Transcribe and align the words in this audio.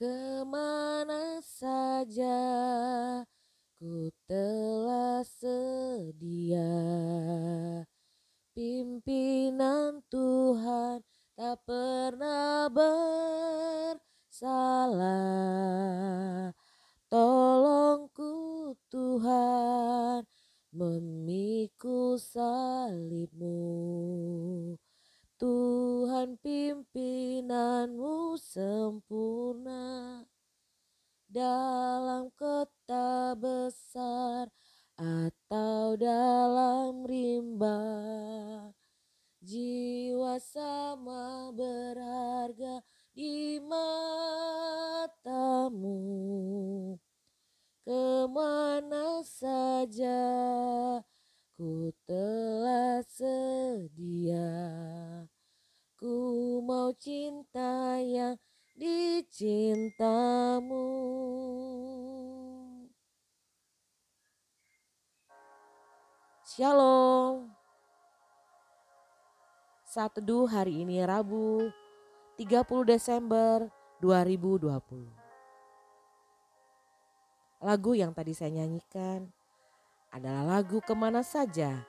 Ke 0.00 0.40
mana 0.48 1.44
saja 1.44 2.40
ku 3.76 4.08
telah 4.24 5.20
sedia. 5.20 6.72
Pimpinan 8.56 10.00
Tuhan 10.08 11.04
tak 11.36 11.60
pernah 11.68 12.72
bersalah. 14.40 14.56
Tolongku 17.12 18.72
Tuhan 18.88 20.24
memikul 20.72 22.16
salibmu 22.16 23.60
Tuhan 25.40 26.36
pimpinanmu 26.44 28.36
sempurna. 28.36 30.20
Dalam 31.24 32.28
kota 32.36 33.32
besar 33.40 34.52
atau 35.00 35.96
dalam 35.96 37.08
rimba 37.08 37.80
jiwa 39.40 40.36
sama 40.36 41.48
berharga 41.56 42.84
di 43.16 43.56
matamu. 43.64 45.00
Ke 47.80 48.28
mana 48.28 49.24
saja 49.24 50.20
ku 51.56 51.88
telah 52.04 53.00
sedia 53.08 54.48
ku 56.00 56.64
mau 56.64 56.96
cinta 56.96 58.00
yang 58.00 58.40
dicintamu 58.72 60.08
Shalom. 66.50 67.46
Saat 69.86 70.18
teduh 70.18 70.50
hari 70.50 70.82
ini 70.82 70.98
Rabu 71.04 71.70
30 72.40 72.66
Desember 72.82 73.70
2020. 74.02 74.72
Lagu 77.62 77.92
yang 77.94 78.10
tadi 78.10 78.34
saya 78.34 78.50
nyanyikan 78.50 79.30
adalah 80.10 80.58
lagu 80.58 80.82
Ke 80.82 80.90
mana 80.90 81.22
Saja 81.22 81.86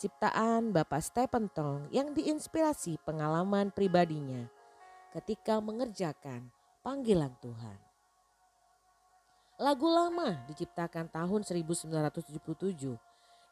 ciptaan 0.00 0.72
Bapak 0.72 1.04
Stephen 1.04 1.52
Tong 1.52 1.84
yang 1.92 2.16
diinspirasi 2.16 2.96
pengalaman 3.04 3.68
pribadinya 3.68 4.48
ketika 5.12 5.60
mengerjakan 5.60 6.48
panggilan 6.80 7.36
Tuhan. 7.44 7.76
Lagu 9.60 9.84
lama 9.92 10.40
diciptakan 10.48 11.12
tahun 11.12 11.44
1977 11.44 12.96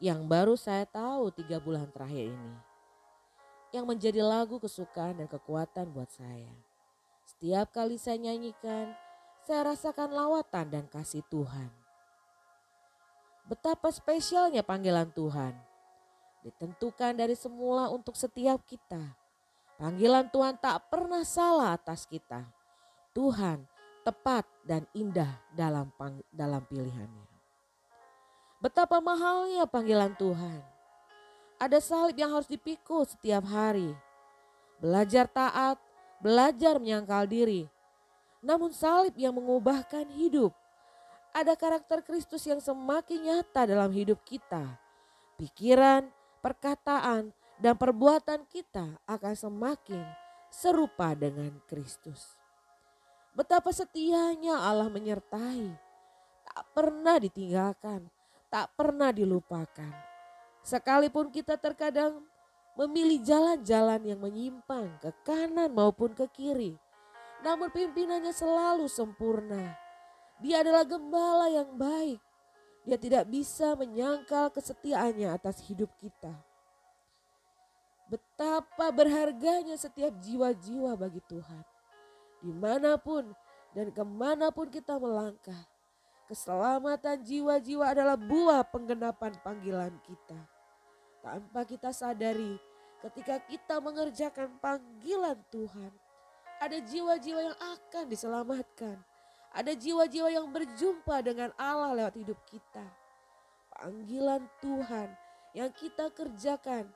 yang 0.00 0.24
baru 0.24 0.56
saya 0.56 0.88
tahu 0.88 1.28
tiga 1.36 1.60
bulan 1.60 1.84
terakhir 1.92 2.32
ini. 2.32 2.54
Yang 3.68 3.84
menjadi 3.84 4.24
lagu 4.24 4.56
kesukaan 4.56 5.20
dan 5.20 5.28
kekuatan 5.28 5.92
buat 5.92 6.08
saya. 6.08 6.48
Setiap 7.28 7.76
kali 7.76 8.00
saya 8.00 8.16
nyanyikan, 8.16 8.96
saya 9.44 9.68
rasakan 9.68 10.16
lawatan 10.16 10.72
dan 10.72 10.84
kasih 10.88 11.20
Tuhan. 11.28 11.68
Betapa 13.44 13.92
spesialnya 13.92 14.64
panggilan 14.64 15.12
Tuhan. 15.12 15.67
Ditentukan 16.42 17.18
dari 17.18 17.34
semula 17.34 17.90
untuk 17.90 18.14
setiap 18.14 18.62
kita. 18.64 19.00
Panggilan 19.78 20.26
Tuhan 20.30 20.58
tak 20.58 20.90
pernah 20.90 21.22
salah 21.22 21.78
atas 21.78 22.06
kita. 22.06 22.42
Tuhan 23.14 23.62
tepat 24.02 24.48
dan 24.64 24.88
indah 24.96 25.38
dalam 25.52 25.92
dalam 26.32 26.62
pilihannya. 26.66 27.26
Betapa 28.58 28.98
mahalnya 28.98 29.70
panggilan 29.70 30.16
Tuhan. 30.18 30.58
Ada 31.62 31.78
salib 31.78 32.18
yang 32.18 32.34
harus 32.34 32.50
dipikul 32.50 33.06
setiap 33.06 33.46
hari. 33.46 33.94
Belajar 34.82 35.30
taat, 35.30 35.78
belajar 36.18 36.82
menyangkal 36.82 37.26
diri. 37.30 37.70
Namun 38.42 38.74
salib 38.74 39.14
yang 39.14 39.34
mengubahkan 39.34 40.06
hidup. 40.10 40.54
Ada 41.30 41.54
karakter 41.54 42.02
Kristus 42.02 42.42
yang 42.46 42.58
semakin 42.58 43.30
nyata 43.30 43.62
dalam 43.66 43.94
hidup 43.94 44.18
kita. 44.26 44.64
Pikiran, 45.38 46.10
perkataan, 46.40 47.34
dan 47.58 47.74
perbuatan 47.74 48.46
kita 48.46 49.02
akan 49.04 49.34
semakin 49.34 50.06
serupa 50.48 51.12
dengan 51.12 51.52
Kristus. 51.66 52.38
Betapa 53.34 53.70
setianya 53.70 54.58
Allah 54.62 54.90
menyertai, 54.90 55.70
tak 56.42 56.62
pernah 56.74 57.18
ditinggalkan, 57.18 58.06
tak 58.50 58.72
pernah 58.74 59.14
dilupakan. 59.14 59.92
Sekalipun 60.62 61.30
kita 61.30 61.54
terkadang 61.54 62.24
memilih 62.78 63.22
jalan-jalan 63.22 64.02
yang 64.06 64.20
menyimpang 64.22 64.90
ke 65.02 65.10
kanan 65.26 65.74
maupun 65.74 66.14
ke 66.14 66.26
kiri. 66.30 66.74
Namun 67.42 67.70
pimpinannya 67.70 68.34
selalu 68.34 68.90
sempurna. 68.90 69.74
Dia 70.38 70.62
adalah 70.62 70.86
gembala 70.86 71.50
yang 71.50 71.74
baik. 71.74 72.22
Dia 72.88 72.96
tidak 72.96 73.28
bisa 73.28 73.76
menyangkal 73.76 74.48
kesetiaannya 74.48 75.28
atas 75.28 75.60
hidup 75.68 75.92
kita. 76.00 76.32
Betapa 78.08 78.88
berharganya 78.88 79.76
setiap 79.76 80.16
jiwa-jiwa 80.24 80.96
bagi 80.96 81.20
Tuhan. 81.28 81.64
Di 82.40 82.48
mana 82.48 82.96
pun 82.96 83.28
dan 83.76 83.92
ke 83.92 84.00
mana 84.00 84.48
pun 84.48 84.72
kita 84.72 84.96
melangkah 84.96 85.68
Keselamatan 86.28 87.24
jiwa-jiwa 87.24 87.96
adalah 87.96 88.20
buah 88.20 88.60
penggenapan 88.68 89.32
panggilan 89.40 89.96
kita. 90.04 90.36
Tanpa 91.24 91.64
kita 91.64 91.88
sadari, 91.88 92.60
ketika 93.00 93.40
kita 93.48 93.80
mengerjakan 93.80 94.60
panggilan 94.60 95.40
Tuhan, 95.48 95.88
ada 96.60 96.76
jiwa-jiwa 96.84 97.40
yang 97.48 97.56
akan 97.56 98.04
diselamatkan. 98.12 99.00
Ada 99.52 99.72
jiwa-jiwa 99.72 100.28
yang 100.28 100.48
berjumpa 100.52 101.24
dengan 101.24 101.50
Allah 101.56 101.96
lewat 101.96 102.14
hidup 102.20 102.38
kita. 102.48 102.84
Panggilan 103.72 104.44
Tuhan 104.60 105.08
yang 105.56 105.70
kita 105.72 106.12
kerjakan 106.12 106.90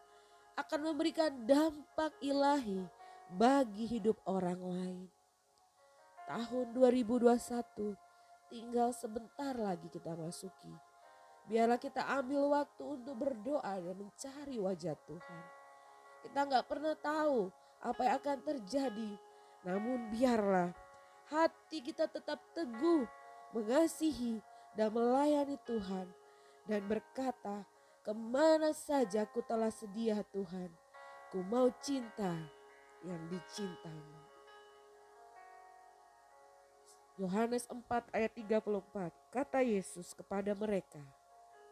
akan 0.59 0.81
memberikan 0.93 1.33
dampak 1.49 2.13
ilahi 2.21 2.85
bagi 3.33 3.89
hidup 3.89 4.21
orang 4.29 4.61
lain. 4.61 5.07
Tahun 6.29 6.67
2021 6.77 7.33
tinggal 8.53 8.93
sebentar 8.93 9.57
lagi 9.57 9.89
kita 9.89 10.13
masuki. 10.13 10.73
Biarlah 11.49 11.81
kita 11.81 12.07
ambil 12.21 12.53
waktu 12.53 12.83
untuk 12.85 13.17
berdoa 13.19 13.75
dan 13.81 13.97
mencari 13.97 14.57
wajah 14.61 14.95
Tuhan. 15.09 15.43
Kita 16.23 16.47
nggak 16.47 16.67
pernah 16.71 16.95
tahu 16.95 17.51
apa 17.83 18.01
yang 18.07 18.15
akan 18.23 18.39
terjadi. 18.47 19.11
Namun 19.67 20.13
biarlah 20.15 20.71
hati 21.33 21.81
kita 21.81 22.05
tetap 22.05 22.37
teguh 22.53 23.09
mengasihi 23.57 24.45
dan 24.77 24.93
melayani 24.93 25.57
Tuhan. 25.65 26.05
Dan 26.69 26.85
berkata 26.87 27.65
ke 28.05 28.13
mana 28.13 28.71
saja 28.77 29.25
ku 29.25 29.41
telah 29.43 29.73
sedia 29.73 30.21
Tuhan. 30.31 30.69
Ku 31.33 31.41
mau 31.49 31.73
cinta 31.81 32.37
yang 33.03 33.19
dicintamu. 33.33 34.21
Yohanes 37.21 37.69
4 37.69 37.83
ayat 38.13 38.33
34 38.37 39.33
kata 39.33 39.61
Yesus 39.61 40.17
kepada 40.17 40.57
mereka, 40.57 41.03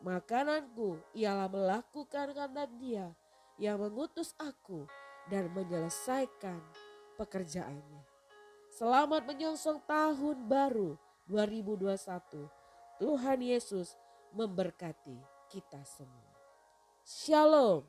Makananku 0.01 0.97
ialah 1.13 1.49
melakukan 1.49 2.33
kehendak 2.33 2.73
dia 2.81 3.13
yang 3.61 3.77
mengutus 3.77 4.33
aku 4.41 4.89
dan 5.29 5.53
menyelesaikan 5.53 6.61
pekerjaannya. 7.21 8.10
Selamat 8.81 9.29
menyongsong 9.29 9.85
tahun 9.85 10.49
baru 10.49 10.97
2021. 11.29 12.49
Tuhan 12.97 13.39
Yesus 13.45 13.93
memberkati 14.33 15.21
kita 15.53 15.85
semua. 15.85 16.33
Shalom. 17.05 17.85